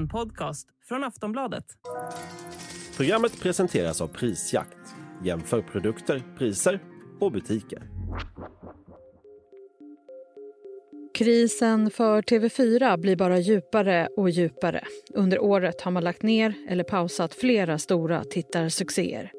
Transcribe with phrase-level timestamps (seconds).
[0.00, 1.64] En podcast från Aftonbladet.
[2.96, 4.78] Programmet presenteras av Prisjakt.
[5.24, 6.82] Jämför produkter, priser
[7.20, 7.82] och butiker.
[11.14, 14.84] Krisen för TV4 blir bara djupare och djupare.
[15.14, 19.32] Under året har man lagt ner eller pausat flera stora tittarsuccéer.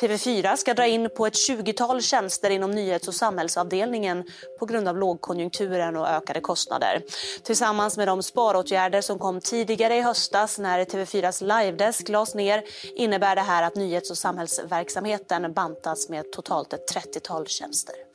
[0.00, 4.24] TV4 ska dra in på ett 20-tal tjänster inom nyhets och samhällsavdelningen
[4.58, 7.02] på grund av lågkonjunkturen och ökade kostnader.
[7.42, 12.62] Tillsammans med de sparåtgärder som kom tidigare i höstas när TV4s livedesk lades ner
[12.96, 18.05] innebär det här att nyhets och samhällsverksamheten bantas med totalt ett 30-tal tjänster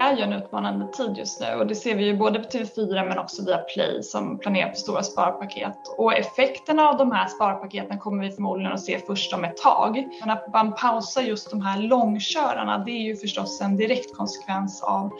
[0.00, 3.08] är ju en utmanande tid just nu och det ser vi ju både på TV4
[3.08, 5.76] men också via Play som planerar för stora sparpaket.
[5.96, 10.08] Och effekterna av de här sparpaketen kommer vi förmodligen att se först om ett tag.
[10.20, 14.82] Men att man pausar just de här långkörarna det är ju förstås en direkt konsekvens
[14.82, 15.10] av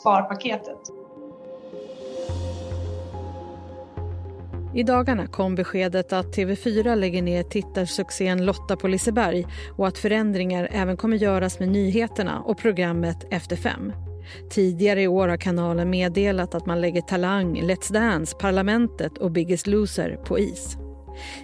[0.00, 0.78] sparpaketet.
[4.74, 10.68] I dagarna kom beskedet att TV4 lägger ner tittarsuccén Lotta på Liseberg och att förändringar
[10.70, 13.92] även kommer göras med nyheterna och programmet Efter fem.
[14.50, 19.66] Tidigare i år har kanalen meddelat att man lägger Talang, Let's Dance, Parlamentet och Biggest
[19.66, 20.76] Loser på is.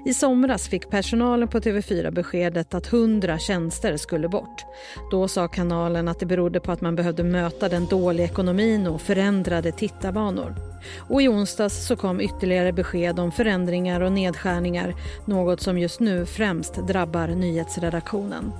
[0.05, 4.65] I somras fick personalen på TV4 beskedet att 100 tjänster skulle bort.
[5.11, 9.01] Då sa kanalen att det berodde på att man behövde möta den dåliga ekonomin och
[9.01, 10.55] förändrade tittarvanor.
[10.99, 16.27] Och i onsdags så kom ytterligare besked om förändringar och nedskärningar, något som just nu
[16.27, 18.53] främst drabbar nyhetsredaktionen.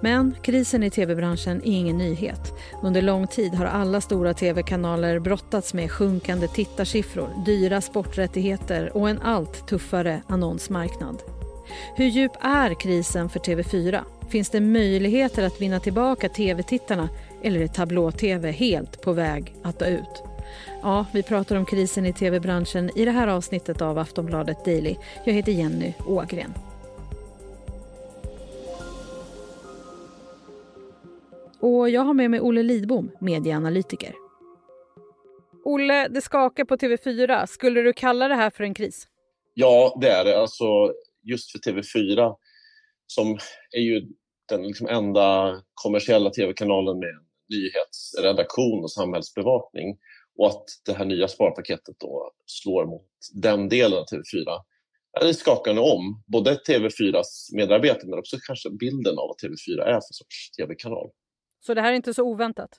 [0.00, 2.52] Men krisen i tv-branschen är ingen nyhet.
[2.82, 9.20] Under lång tid har alla stora tv-kanaler brottats med sjunkande tittarsiffror, dyra sporträttigheter och en
[9.22, 11.22] allt tuffare annonsmarknad.
[11.96, 14.00] Hur djup är krisen för TV4?
[14.30, 17.08] Finns det möjligheter att vinna tillbaka tv-tittarna
[17.42, 20.22] eller är tablå-tv helt på väg att dö ut?
[20.82, 24.96] Ja, vi pratar om krisen i tv-branschen i det här avsnittet av Aftonbladet Daily.
[25.24, 26.54] Jag heter Jenny Ågren.
[31.60, 34.14] Och jag har med mig Olle Lidbom, medieanalytiker.
[35.64, 37.46] Olle, det skakar på TV4.
[37.46, 39.08] Skulle du kalla det här för en kris?
[39.54, 40.40] Ja, det är det.
[40.40, 40.64] Alltså,
[41.22, 42.36] just för TV4,
[43.06, 43.38] som
[43.76, 44.06] är ju
[44.48, 47.14] den liksom enda kommersiella tv-kanalen med
[47.48, 49.98] nyhetsredaktion och samhällsbevakning
[50.38, 54.60] och att det här nya sparpaketet då slår mot den delen av TV4.
[55.20, 59.92] Det skakar nu om både TV4s medarbetare men också kanske bilden av vad TV4 är
[59.92, 61.10] för sorts tv-kanal.
[61.60, 62.70] Så det här är inte så oväntat?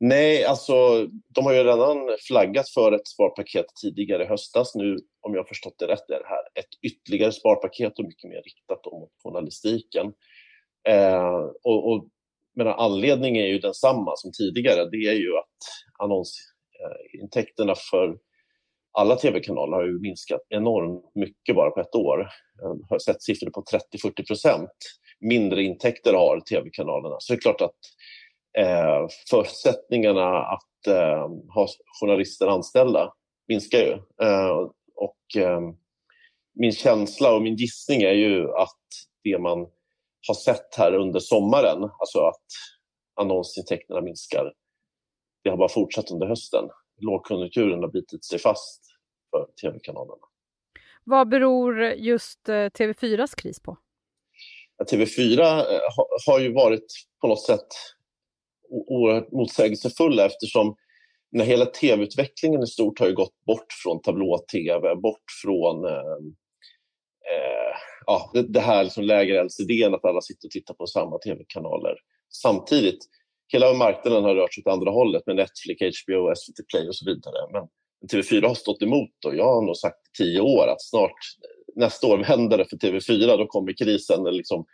[0.00, 4.74] Nej, alltså de har ju redan flaggat för ett sparpaket tidigare i höstas.
[4.74, 8.30] Nu, om jag har förstått det rätt, är det här ett ytterligare sparpaket och mycket
[8.30, 10.12] mer riktat mot journalistiken.
[10.88, 12.08] Eh, och, och,
[12.54, 14.90] men anledningen är ju densamma som tidigare.
[14.90, 15.58] Det är ju att
[15.98, 18.18] annonsintäkterna eh, för
[18.98, 22.28] alla tv-kanaler har ju minskat enormt mycket bara på ett år.
[22.62, 24.70] Jag har sett siffror på 30-40 procent
[25.20, 27.16] mindre intäkter har tv-kanalerna.
[27.18, 27.80] Så det är klart att
[28.58, 31.68] eh, förutsättningarna att eh, ha
[32.00, 33.12] journalister anställda
[33.48, 33.92] minskar ju.
[34.26, 35.60] Eh, och eh,
[36.54, 38.80] min känsla och min gissning är ju att
[39.24, 39.58] det man
[40.28, 42.44] har sett här under sommaren, alltså att
[43.20, 44.52] annonsintäkterna minskar,
[45.44, 46.64] det har bara fortsatt under hösten.
[47.00, 48.82] Lågkonjunkturen har bitit sig fast
[49.30, 50.26] för tv-kanalerna.
[51.04, 53.76] Vad beror just eh, TV4s kris på?
[54.84, 55.80] TV4 eh,
[56.26, 56.86] har ju varit
[57.20, 57.66] på något sätt
[58.70, 60.76] oerhört motsägelsefulla eftersom
[61.32, 66.16] när hela tv-utvecklingen i stort har ju gått bort från tablå-tv, bort från eh,
[67.30, 67.76] eh,
[68.06, 71.94] ja, det, det här liksom lägre LCD, att alla sitter och tittar på samma tv-kanaler
[72.42, 72.98] samtidigt.
[73.48, 77.04] Hela marknaden har rört sig åt andra hållet med Netflix, HBO, SVT Play och så
[77.10, 77.52] vidare.
[77.52, 77.68] Men
[78.12, 81.18] TV4 har stått emot och jag har nog sagt i tio år att snart
[81.76, 84.66] nästa år händer det för TV4, då kommer krisen, liksom,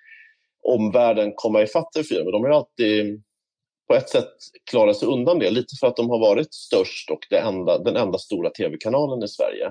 [0.63, 2.25] omvärlden komma ifatt TV4.
[2.25, 3.23] Men de har alltid
[3.89, 4.33] på ett sätt
[4.71, 7.97] klarat sig undan det, lite för att de har varit störst och det enda, den
[7.97, 9.67] enda stora tv-kanalen i Sverige.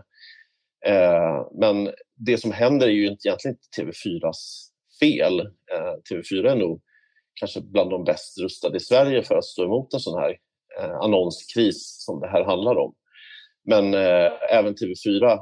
[0.85, 4.67] Eh, men det som händer är ju egentligen inte TV4s
[4.99, 5.39] fel.
[5.39, 6.81] Eh, TV4 är nog
[7.33, 10.37] kanske bland de bäst rustade i Sverige för att stå emot en sån här
[10.79, 12.93] eh, annonskris som det här handlar om.
[13.65, 15.39] Men eh, även TV4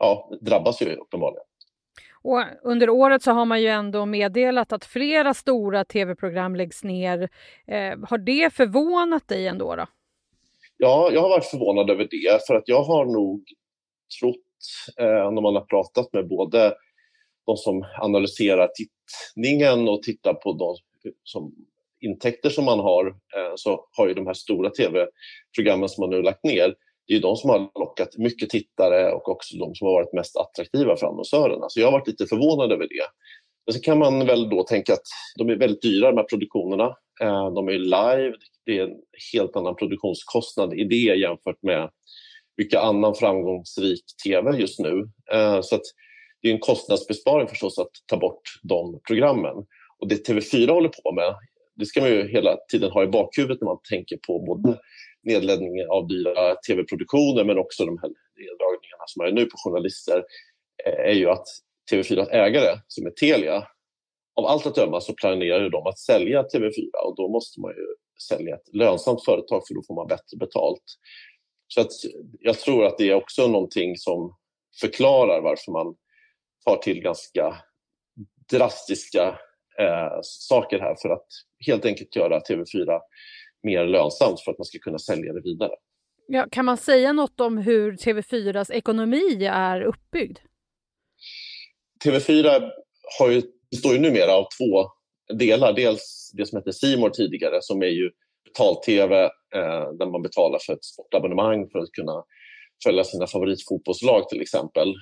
[0.00, 1.44] ja, drabbas ju uppenbarligen.
[2.22, 7.28] Och under året så har man ju ändå meddelat att flera stora tv-program läggs ner.
[7.66, 9.76] Eh, har det förvånat dig ändå?
[9.76, 9.86] Då?
[10.76, 13.44] Ja, jag har varit förvånad över det för att jag har nog
[14.20, 14.36] trott
[14.98, 16.74] eh, när man har pratat med både
[17.46, 20.76] de som analyserar tittningen och tittar på de
[21.24, 21.54] som
[22.00, 26.22] intäkter som man har eh, så har ju de här stora tv-programmen som man nu
[26.22, 26.74] lagt ner
[27.10, 30.36] det är de som har lockat mycket tittare och också de som har varit mest
[30.36, 31.66] attraktiva för annonsörerna.
[31.68, 33.06] Så jag har varit lite förvånad över det.
[33.66, 35.06] Men så kan man väl då tänka att
[35.38, 36.84] de är väldigt dyra de här produktionerna.
[37.20, 38.34] Eh, de är live,
[38.66, 38.96] det är en
[39.32, 41.90] helt annan produktionskostnad i det jämfört med
[42.58, 45.08] mycket annan framgångsrik tv just nu.
[45.32, 45.84] Eh, så att
[46.42, 49.56] det är en kostnadsbesparing förstås att ta bort de programmen.
[49.98, 51.34] Och det TV4 håller på med,
[51.76, 54.78] det ska man ju hela tiden ha i bakhuvudet när man tänker på både
[55.22, 60.24] nedläggningen av dyra tv-produktioner men också de här neddragningarna som är nu på journalister
[60.86, 61.46] eh, är ju att
[61.92, 63.66] TV4 ägare, som är Telia,
[64.36, 67.86] av allt att döma så planerar de att sälja TV4 och då måste man ju
[68.28, 70.82] sälja ett lönsamt företag för då får man bättre betalt.
[71.68, 71.92] Så att
[72.40, 74.36] jag tror att det är också någonting som
[74.80, 75.94] förklarar varför man
[76.64, 77.56] tar till ganska
[78.52, 79.38] drastiska
[79.80, 81.26] eh, saker här för att
[81.66, 83.00] helt enkelt göra TV4
[83.62, 85.72] mer lönsamt för att man ska kunna sälja det vidare.
[86.26, 90.38] Ja, kan man säga något om hur TV4s ekonomi är uppbyggd?
[92.04, 92.70] TV4
[93.18, 94.90] har ju, består ju numera av två
[95.38, 95.72] delar.
[95.72, 98.10] Dels det som hette Simor tidigare som är ju
[98.44, 99.24] betal-tv
[99.54, 102.24] eh, där man betalar för ett sportabonnemang för att kunna
[102.84, 104.94] följa sina favoritfotbollslag till exempel.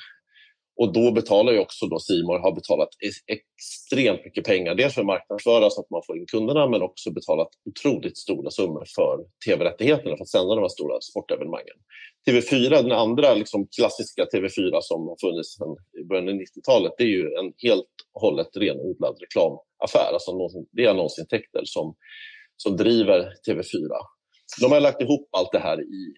[0.81, 2.89] Och då betalar ju också då Simor har betalat
[3.37, 4.75] extremt mycket pengar.
[4.75, 8.51] Dels för att marknadsföra så att man får in kunderna men också betalat otroligt stora
[8.51, 11.77] summor för tv-rättigheterna för att sända de här stora sportevenemangen.
[12.29, 15.77] TV4, den andra liksom klassiska TV4 som har funnits sedan
[16.09, 20.13] början av 90-talet, det är ju en helt och hållet renodlad reklamaffär.
[20.13, 20.31] Alltså
[20.73, 21.95] det är annonsintäkter som,
[22.57, 23.91] som driver TV4.
[24.61, 26.15] De har lagt ihop allt det här i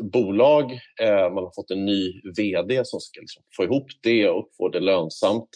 [0.00, 0.72] bolag.
[1.00, 4.68] Eh, man har fått en ny vd som ska liksom få ihop det och få
[4.68, 5.48] det lönsamt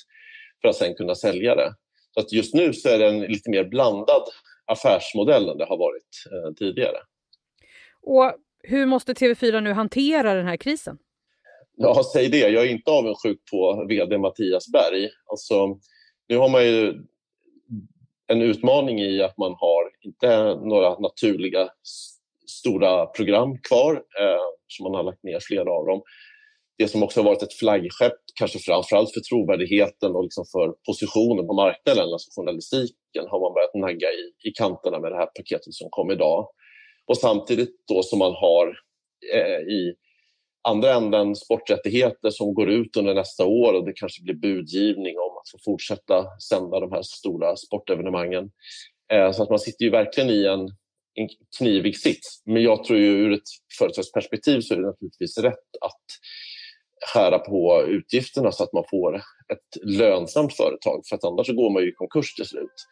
[0.62, 1.74] för att sen kunna sälja det.
[2.14, 4.22] Så att just nu så är det en lite mer blandad
[4.64, 6.98] affärsmodell än det har varit eh, tidigare.
[8.02, 8.32] Och
[8.62, 10.98] hur måste TV4 nu hantera den här krisen?
[11.76, 12.38] Ja, säg det.
[12.48, 15.10] Jag är inte avundsjuk på vd Mattias Berg.
[15.30, 15.78] Alltså,
[16.28, 16.94] nu har man ju
[18.26, 21.68] en utmaning i att man har inte några naturliga
[22.66, 26.02] stora program kvar, eh, som man har lagt ner flera av dem.
[26.78, 31.46] Det som också har varit ett flaggskepp, kanske framförallt för trovärdigheten och liksom för positionen
[31.46, 35.74] på marknaden, alltså journalistiken, har man börjat nagga i, i kanterna med det här paketet
[35.74, 36.48] som kom idag.
[37.06, 38.66] Och samtidigt då som man har
[39.34, 39.94] eh, i
[40.68, 45.32] andra änden sporträttigheter som går ut under nästa år och det kanske blir budgivning om
[45.38, 48.50] att få fortsätta sända de här stora sportevenemangen.
[49.12, 50.70] Eh, så att man sitter ju verkligen i en
[51.16, 51.28] en
[51.58, 52.42] knivig sits.
[52.46, 53.48] Men jag tror ju ur ett
[53.78, 56.04] företagsperspektiv så är det naturligtvis rätt att
[57.12, 59.16] skära på utgifterna så att man får
[59.52, 61.02] ett lönsamt företag.
[61.08, 62.86] För att annars går man ju i konkurs till slut.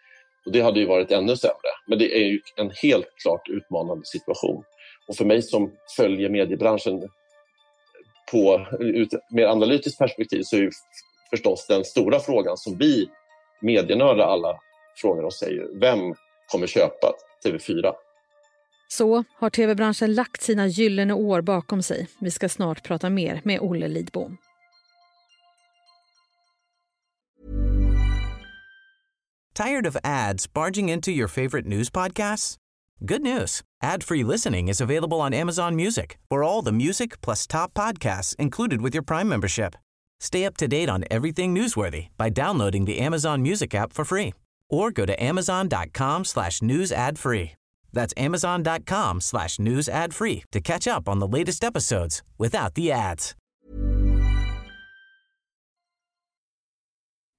[0.47, 1.71] Och det hade ju varit ännu sämre.
[1.88, 4.65] Men det är ju en helt klart utmanande situation.
[5.09, 7.09] Och för mig som följer mediebranschen
[8.31, 8.67] på
[9.03, 10.71] ett mer analytiskt perspektiv så är ju
[11.31, 13.09] förstås den stora frågan som vi
[13.61, 14.61] medienördar alla
[14.97, 16.15] frågar oss är ju vem
[16.53, 17.12] kommer köpa
[17.44, 17.94] TV4?
[18.96, 22.06] Så har tv-branschen lagt sina gyllene år bakom sig.
[22.19, 24.37] Vi ska snart prata mer med Olle Lidbom.
[29.55, 32.56] Tired of ads barging into your favorite news podcasts?
[33.06, 33.62] Good news.
[33.82, 38.80] Ad-free listening is available on Amazon Music for all the music plus top podcasts included
[38.80, 39.75] with your Prime membership.
[40.21, 44.33] Stay up to date on everything newsworthy by downloading the Amazon Music app for free
[44.71, 47.50] or go to amazon.com slash news ad free.
[47.95, 52.93] That's amazon.com slash news ad free to catch up on the latest episodes without the
[52.93, 53.35] ads.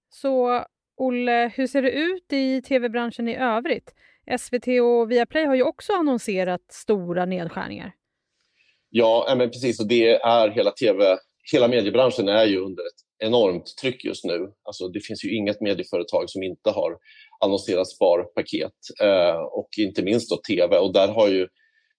[0.10, 0.66] Så
[0.98, 3.94] Olle, hur ser det ut i tv-branschen i övrigt?
[4.40, 7.92] SVT och Viaplay har ju också annonserat stora nedskärningar.
[8.90, 9.80] Ja, men precis.
[9.80, 11.18] Och det är hela tv,
[11.54, 14.52] hela mediebranschen är ju under ett enormt tryck just nu.
[14.64, 16.98] Alltså, det finns ju inget medieföretag som inte har
[17.40, 20.78] annonserat sparpaket eh, och inte minst då tv.
[20.78, 21.48] Och där har ju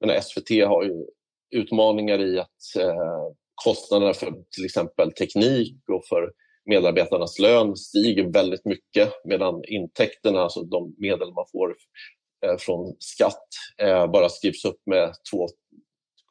[0.00, 1.06] menar, SVT har ju
[1.50, 6.32] utmaningar i att eh, kostnaderna för till exempel teknik och för
[6.70, 11.76] medarbetarnas lön stiger väldigt mycket medan intäkterna, alltså de medel man får
[12.46, 13.48] eh, från skatt,
[13.82, 15.12] eh, bara skrivs upp med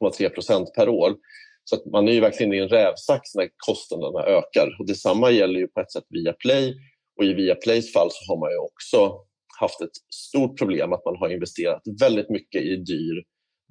[0.03, 1.15] 2,3 procent per år.
[1.63, 4.75] Så att man är ju verkligen i en rävsax när kostnaderna ökar.
[4.79, 6.75] Och detsamma gäller ju på ett sätt via Play
[7.17, 9.25] och i Viaplays fall så har man ju också
[9.60, 13.24] haft ett stort problem att man har investerat väldigt mycket i dyr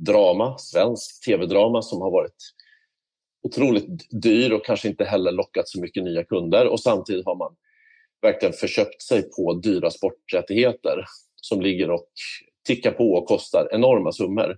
[0.07, 2.37] drama, svensk tv-drama som har varit
[3.43, 3.87] otroligt
[4.23, 6.67] dyr och kanske inte heller lockat så mycket nya kunder.
[6.67, 7.57] Och samtidigt har man
[8.23, 11.05] verkligen förköpt sig på dyra sporträttigheter
[11.37, 12.09] som ligger och
[12.67, 14.57] tickar på och kostar enorma summor.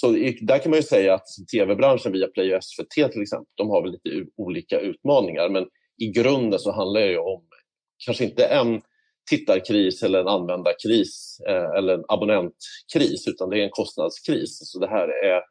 [0.00, 0.10] Så
[0.40, 3.82] där kan man ju säga att tv-branschen via Play och SVT till exempel, de har
[3.82, 5.48] väl lite olika utmaningar.
[5.48, 5.66] Men
[5.98, 7.46] i grunden så handlar det ju om
[8.04, 8.82] kanske inte en
[9.30, 14.58] tittarkris eller en användarkris eh, eller en abonnentkris utan det är en kostnadskris.
[14.72, 15.42] Så det här är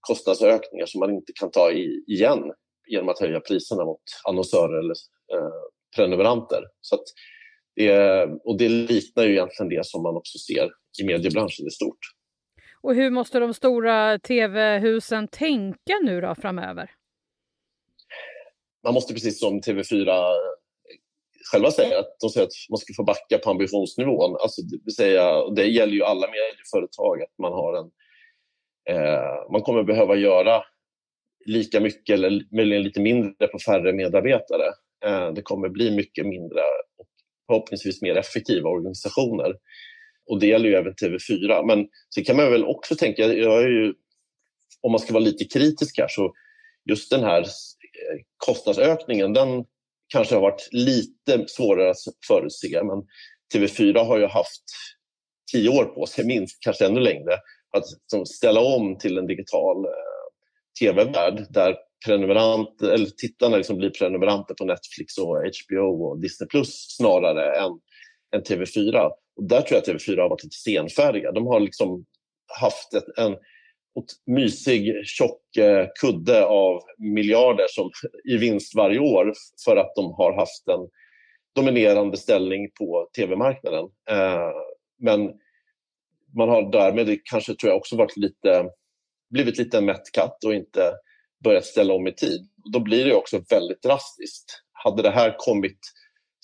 [0.00, 2.52] kostnadsökningar som man inte kan ta i, igen
[2.86, 4.94] genom att höja priserna mot annonsörer eller
[5.34, 5.62] eh,
[5.96, 6.62] prenumeranter.
[6.80, 6.98] Så
[7.76, 10.70] det, och det liknar ju egentligen det som man också ser
[11.02, 11.98] i mediebranschen i stort.
[12.82, 16.90] Och hur måste de stora tv-husen tänka nu då framöver?
[18.84, 20.32] Man måste precis som TV4
[21.52, 24.36] själva säger att de säger att man ska få backa på ambitionsnivån.
[24.42, 27.90] Alltså, det, vill säga, det gäller ju alla medieföretag att man har en...
[28.90, 30.62] Eh, man kommer behöva göra
[31.46, 34.66] lika mycket eller möjligen lite mindre på färre medarbetare.
[35.04, 36.60] Eh, det kommer bli mycket mindre
[36.98, 37.08] och
[37.46, 39.54] förhoppningsvis mer effektiva organisationer.
[40.26, 41.66] Och det gäller ju även TV4.
[41.66, 43.94] Men så kan man väl också tänka, jag är ju,
[44.80, 46.32] om man ska vara lite kritisk här, så
[46.90, 49.64] just den här eh, kostnadsökningen, den
[50.12, 51.96] kanske har varit lite svårare att
[52.28, 52.82] förutse.
[52.82, 53.02] Men
[53.54, 54.64] TV4 har ju haft
[55.52, 57.32] tio år på sig, minst, kanske ännu längre,
[57.76, 59.90] att ställa om till en digital eh,
[60.80, 61.76] tv-värld där
[62.06, 67.70] prenumerant, eller tittarna liksom blir prenumeranter på Netflix och HBO och Disney Plus snarare än,
[68.34, 69.10] än TV4.
[69.36, 71.32] Och där tror jag att TV4 har varit lite senfärdiga.
[71.32, 72.04] De har liksom
[72.60, 73.36] haft ett, en
[74.26, 77.90] mysig, tjock eh, kudde av miljarder som,
[78.32, 79.32] i vinst varje år
[79.64, 80.88] för att de har haft en
[81.54, 83.84] dominerande ställning på tv-marknaden.
[84.10, 84.50] Eh,
[84.98, 85.20] men
[86.36, 88.64] man har därmed kanske tror jag också varit lite,
[89.30, 90.92] blivit lite en mätt katt och inte
[91.44, 92.48] börjat ställa om i tid.
[92.72, 94.62] Då blir det också väldigt drastiskt.
[94.72, 95.78] Hade det här kommit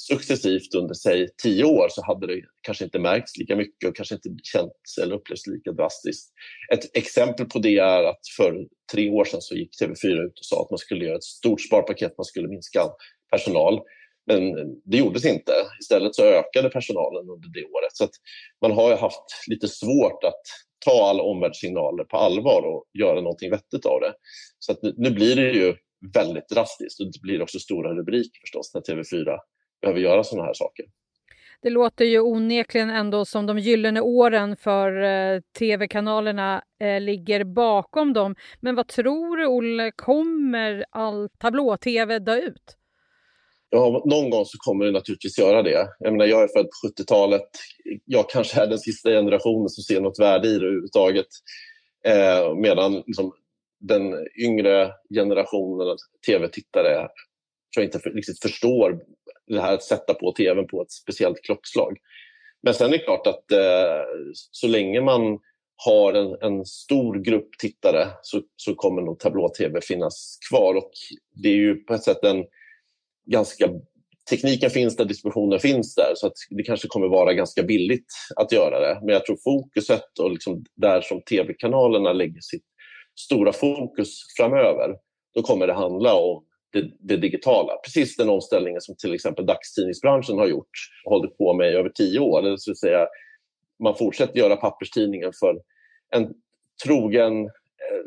[0.00, 4.14] successivt under säg tio år så hade det kanske inte märkts lika mycket och kanske
[4.14, 6.32] inte känts eller upplevts lika drastiskt.
[6.72, 10.44] Ett exempel på det är att för tre år sedan så gick TV4 ut och
[10.44, 12.82] sa att man skulle göra ett stort sparpaket, man skulle minska
[13.30, 13.80] personal.
[14.26, 15.52] Men det gjordes inte.
[15.80, 17.92] Istället så ökade personalen under det året.
[17.92, 18.08] Så
[18.62, 20.42] man har haft lite svårt att
[20.84, 24.14] ta alla omvärldssignaler på allvar och göra någonting vettigt av det.
[24.58, 25.74] Så nu blir det ju
[26.14, 29.38] väldigt drastiskt och det blir också stora rubriker förstås när TV4
[29.80, 30.86] behöver göra sådana här saker.
[31.62, 38.12] Det låter ju onekligen ändå som de gyllene åren för eh, tv-kanalerna eh, ligger bakom
[38.12, 38.34] dem.
[38.60, 42.76] Men vad tror du, Olle, kommer all tablå-tv dö ut?
[43.70, 45.88] Ja, någon gång så kommer det naturligtvis göra det.
[45.98, 47.48] Jag, menar, jag är född på 70-talet.
[48.04, 51.26] Jag kanske är den sista generationen som ser något värde i det överhuvudtaget.
[52.04, 53.32] Eh, medan liksom,
[53.80, 57.08] den yngre generationen tv-tittare
[57.74, 59.00] tror jag inte riktigt förstår
[59.54, 61.98] det här att sätta på tvn på ett speciellt klockslag.
[62.62, 64.04] Men sen är det klart att eh,
[64.50, 65.38] så länge man
[65.84, 70.74] har en, en, stor grupp tittare så, så kommer nog tablå-tv finnas kvar.
[70.74, 70.90] Och
[71.42, 72.44] det är ju på ett sätt en
[73.30, 73.70] ganska...
[74.30, 78.52] Tekniken finns där, distributionen finns där så att det kanske kommer vara ganska billigt att
[78.52, 79.00] göra det.
[79.00, 82.64] Men jag tror fokuset och liksom där som tv-kanalerna lägger sitt
[83.20, 84.96] stora fokus framöver,
[85.34, 87.72] då kommer det handla om det, det, digitala.
[87.84, 90.70] Precis den omställningen som till exempel dagstidningsbranschen har gjort
[91.04, 92.42] och hållit på med i över tio år.
[92.42, 93.06] Det vill säga,
[93.82, 95.60] man fortsätter göra papperstidningen för
[96.16, 96.34] en
[96.84, 98.04] trogen, eh,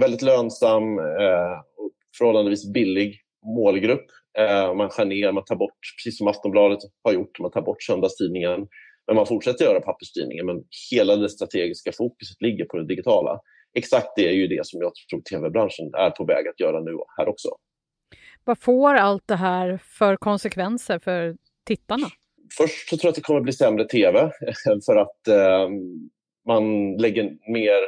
[0.00, 3.20] väldigt lönsam eh, och förhållandevis billig
[3.56, 4.06] målgrupp.
[4.38, 7.82] Eh, man skär ner, man tar bort, precis som Aftonbladet har gjort, man tar bort
[7.82, 8.68] söndagstidningen.
[9.06, 13.40] Men man fortsätter göra papperstidningen, men hela det strategiska fokuset ligger på det digitala.
[13.74, 16.92] Exakt det är ju det som jag tror tv-branschen är på väg att göra nu
[17.18, 17.48] här också.
[18.44, 21.36] Vad får allt det här för konsekvenser för
[21.66, 22.06] tittarna?
[22.56, 25.68] Först så tror jag att det kommer bli sämre tv eh, för att eh,
[26.46, 27.80] man lägger mer,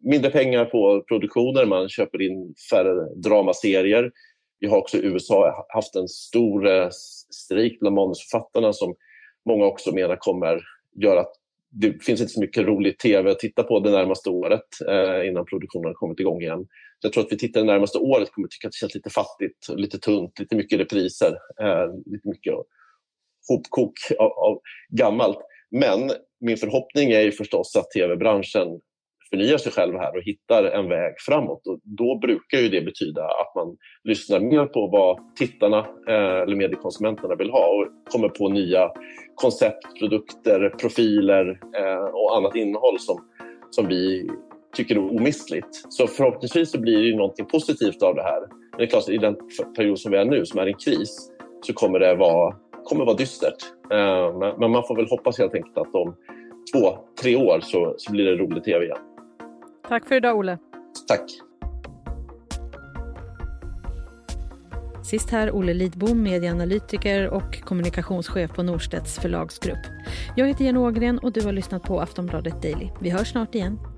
[0.00, 4.10] mindre pengar på produktioner, man köper in färre dramaserier.
[4.60, 6.88] Vi har också i USA haft en stor eh,
[7.30, 8.94] strejk bland manusförfattarna som
[9.46, 10.60] många också menar kommer
[11.02, 11.32] göra att
[11.70, 15.44] det finns inte så mycket rolig tv att titta på det närmaste året eh, innan
[15.44, 16.66] produktionen har kommit igång igen.
[17.00, 19.68] Jag tror att vi tittar det närmaste året kommer tycka att det känns lite fattigt,
[19.68, 22.54] lite tunt, lite mycket repriser, eh, lite mycket
[23.48, 25.38] hopkok av, av gammalt.
[25.70, 28.80] Men min förhoppning är ju förstås att tv-branschen
[29.30, 31.66] förnyar sig själv här och hittar en väg framåt.
[31.66, 35.78] Och då brukar ju det betyda att man lyssnar mer på vad tittarna
[36.08, 38.90] eh, eller mediekonsumenterna vill ha och kommer på nya
[39.34, 43.28] koncept, produkter, profiler eh, och annat innehåll som,
[43.70, 44.30] som vi
[44.72, 45.84] tycker är omistligt.
[45.88, 48.40] Så förhoppningsvis så blir det ju någonting positivt av det här.
[48.40, 49.36] Men det är klart, i den
[49.76, 53.16] period som vi är nu, som är en kris, så kommer det vara, kommer vara
[53.16, 53.64] dystert.
[53.92, 56.14] Eh, men man får väl hoppas helt enkelt att om
[56.72, 58.98] två, tre år så, så blir det rolig tv igen.
[59.88, 60.58] Tack för idag, Olle.
[61.08, 61.30] Tack.
[65.04, 69.78] Sist här Olle Lidbom, medieanalytiker och kommunikationschef på Norstedts förlagsgrupp.
[70.36, 72.88] Jag heter Jenny Ågren och du har lyssnat på Aftonbladet Daily.
[73.00, 73.78] Vi hörs snart igen.